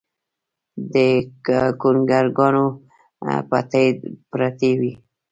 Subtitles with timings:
[0.93, 0.95] د
[1.81, 2.65] ګونګروګانو
[3.49, 3.87] پټۍ
[4.31, 4.93] پرتې وې